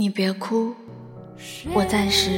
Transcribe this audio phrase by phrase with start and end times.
[0.00, 0.72] 你别哭，
[1.74, 2.30] 我暂时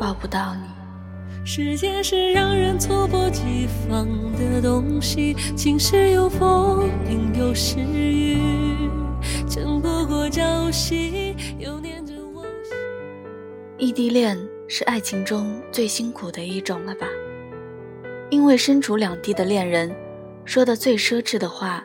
[0.00, 1.46] 抱不到你。
[1.46, 6.90] 时间是让人猝不及防的东西，晴时有风，
[7.38, 8.36] 有时雨，
[9.48, 12.74] 争不过朝夕，又念着往昔。
[13.78, 14.36] 异地恋
[14.66, 17.06] 是爱情中最辛苦的一种了吧？
[18.28, 19.94] 因为身处两地的恋人，
[20.44, 21.84] 说的最奢侈的话，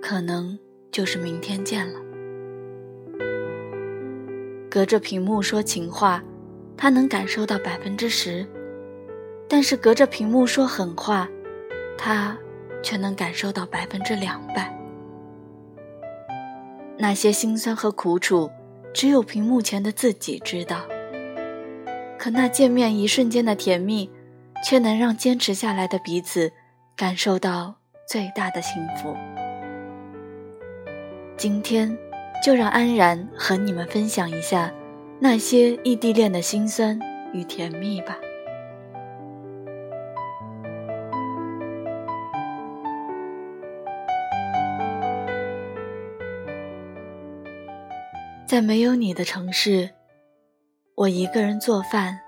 [0.00, 0.56] 可能
[0.92, 1.98] 就是明天见了。
[4.72, 6.24] 隔着屏幕说情话，
[6.78, 8.42] 他能感受到百分之十；
[9.46, 11.28] 但是隔着屏幕说狠话，
[11.98, 12.34] 他
[12.82, 14.74] 却能感受到百分之两百。
[16.96, 18.50] 那些心酸和苦楚，
[18.94, 20.86] 只有屏幕前的自己知道。
[22.18, 24.10] 可那见面一瞬间的甜蜜，
[24.64, 26.50] 却能让坚持下来的彼此
[26.96, 27.74] 感受到
[28.08, 29.14] 最大的幸福。
[31.36, 31.94] 今天。
[32.42, 34.72] 就让安然和你们分享一下
[35.20, 36.98] 那些异地恋的辛酸
[37.32, 38.18] 与甜蜜吧。
[48.44, 49.88] 在没有你的城市，
[50.96, 52.18] 我一个人做饭，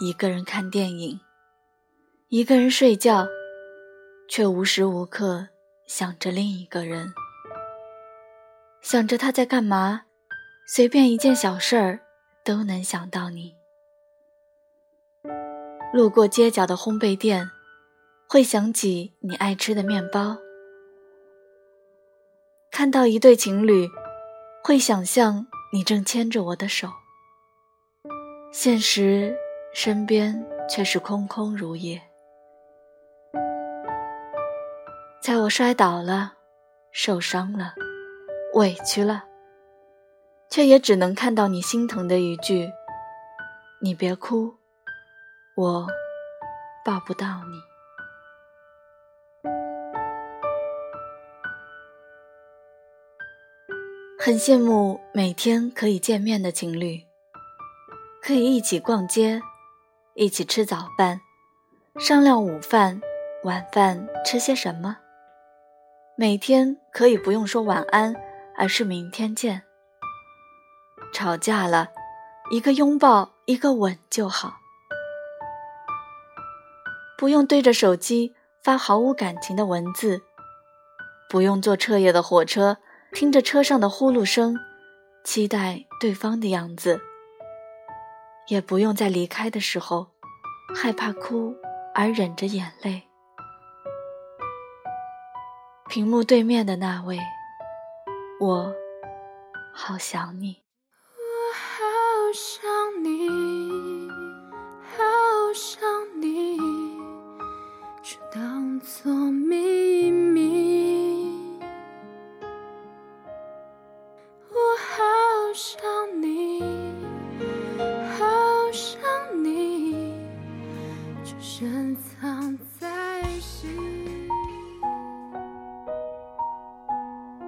[0.00, 1.18] 一个人看电影，
[2.28, 3.26] 一个人睡觉，
[4.28, 5.48] 却无时无刻
[5.88, 7.12] 想着另一个人。
[8.82, 10.02] 想着他在干嘛，
[10.66, 12.00] 随便一件小事儿
[12.44, 13.54] 都能想到你。
[15.92, 17.50] 路过街角的烘焙店，
[18.28, 20.38] 会想起你爱吃的面包。
[22.70, 23.88] 看到一对情侣，
[24.64, 26.88] 会想象你正牵着我的手。
[28.52, 29.36] 现实
[29.74, 32.00] 身边却是空空如也。
[35.20, 36.34] 在我摔倒了，
[36.92, 37.74] 受伤了。
[38.54, 39.24] 委屈了，
[40.48, 42.72] 却也只能看到你心疼的一句
[43.80, 44.56] ：“你别哭，
[45.56, 45.86] 我
[46.84, 47.62] 抱不到你。”
[54.18, 57.06] 很羡慕每天可以见面的情侣，
[58.20, 59.40] 可以一起逛街，
[60.14, 61.20] 一起吃早饭，
[61.98, 63.00] 商量午饭、
[63.44, 64.98] 晚饭吃些什么。
[66.16, 68.16] 每天可以不用说晚安。
[68.60, 69.62] 而是明天见。
[71.14, 71.88] 吵架了，
[72.50, 74.58] 一个拥抱，一个吻就好，
[77.16, 80.20] 不用对着手机发毫无感情的文字，
[81.30, 82.76] 不用坐彻夜的火车，
[83.14, 84.54] 听着车上的呼噜声，
[85.24, 87.00] 期待对方的样子，
[88.48, 90.08] 也不用在离开的时候
[90.76, 91.56] 害怕哭
[91.94, 93.04] 而忍着眼泪。
[95.88, 97.18] 屏幕对面的那位。
[98.40, 98.74] 我
[99.74, 100.62] 好想你，
[101.14, 104.08] 我好想你，
[104.96, 105.89] 好想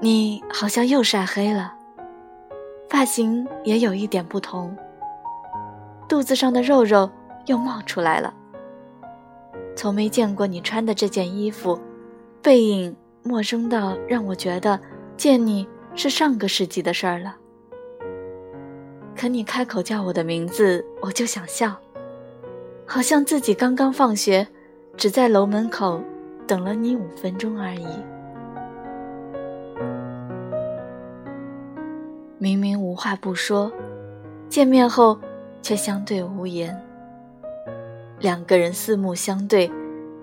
[0.05, 1.73] 你好像又晒黑了，
[2.91, 4.77] 发型也有一点不同，
[6.09, 7.09] 肚子上的肉肉
[7.47, 8.35] 又冒出来了。
[9.77, 11.79] 从没见过你穿的这件衣服，
[12.43, 14.81] 背影陌生到让我觉得
[15.17, 17.37] 见你是上个世纪的事儿了。
[19.17, 21.77] 可你开口叫我的名字，我就想笑，
[22.85, 24.49] 好像自己刚刚放学，
[24.97, 26.03] 只在楼门口
[26.45, 27.87] 等了你五分钟而已。
[32.43, 33.71] 明明无话不说，
[34.49, 35.17] 见面后
[35.63, 36.77] 却相对无言。
[38.19, 39.71] 两个人四目相对，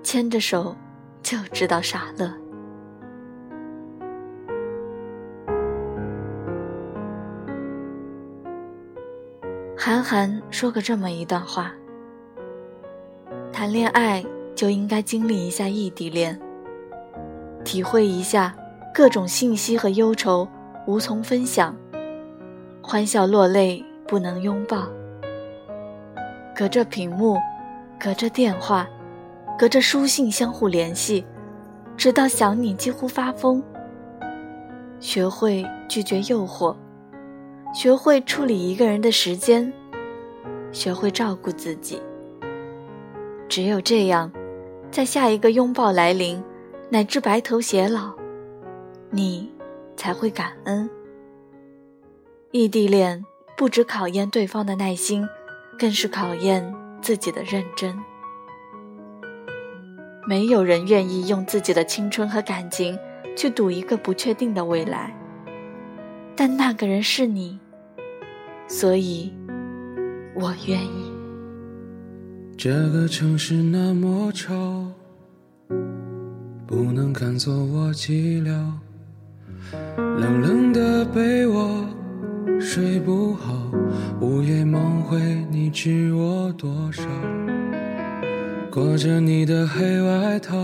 [0.03, 0.75] 牵着手
[1.23, 2.29] 就知道傻乐。
[9.77, 11.71] 韩寒说过这么一段话：
[13.49, 14.21] 谈恋爱
[14.53, 16.37] 就应该经历一下异地恋，
[17.63, 18.53] 体会一下
[18.93, 20.45] 各种信息和忧愁
[20.85, 21.73] 无从分享。
[22.89, 24.87] 欢笑落泪不能拥抱，
[26.55, 27.37] 隔着屏幕，
[27.99, 28.89] 隔着电话，
[29.59, 31.23] 隔着书信相互联系，
[31.95, 33.61] 直到想你几乎发疯。
[34.99, 36.75] 学会拒绝诱惑，
[37.75, 39.71] 学会处理一个人的时间，
[40.71, 42.01] 学会照顾自己。
[43.47, 44.31] 只有这样，
[44.89, 46.43] 在下一个拥抱来临，
[46.89, 48.11] 乃至白头偕老，
[49.11, 49.47] 你
[49.95, 50.89] 才会感恩。
[52.51, 53.23] 异地恋
[53.55, 55.27] 不只考验对方的耐心，
[55.77, 57.95] 更是考验自己的认真。
[60.27, 62.97] 没有人愿意用自己的青春和感情
[63.35, 65.15] 去赌一个不确定的未来，
[66.35, 67.59] 但那个人是你，
[68.67, 69.31] 所以
[70.33, 71.13] 我愿意。
[72.57, 74.87] 这个城市那么吵，
[76.65, 78.49] 不能看作我寂寥。
[79.95, 81.85] 冷冷的被窝，
[82.59, 83.53] 睡不好，
[84.19, 85.19] 午夜梦回，
[85.49, 87.03] 你知我多少？
[88.71, 90.55] 裹着你的黑外套，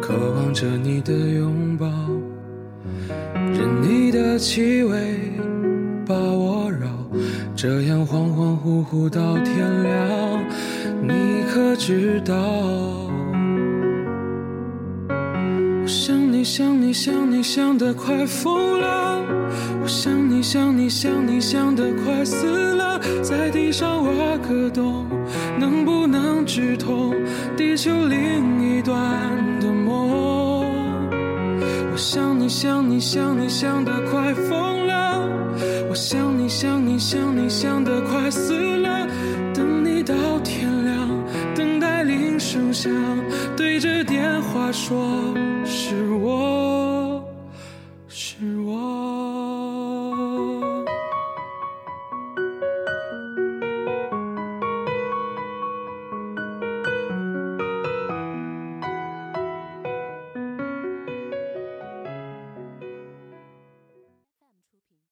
[0.00, 1.86] 渴望着你的拥抱，
[3.52, 5.18] 任你的气味
[6.06, 6.88] 把我绕，
[7.54, 10.44] 这样恍恍惚惚到天亮，
[11.02, 12.34] 你可知道？
[15.10, 19.20] 我想你想你想你想得快疯了，
[19.82, 25.04] 我想你想你想你想得快死了，在地上挖个洞。
[25.58, 27.12] 能不能直通
[27.56, 28.94] 地球另一端
[29.58, 30.64] 的梦？
[31.90, 35.28] 我想你想你想你想得快疯了，
[35.90, 39.08] 我想你想你想你想得快死了。
[42.80, 42.92] 想，
[43.56, 45.34] 对着电话说
[45.64, 46.97] 是我。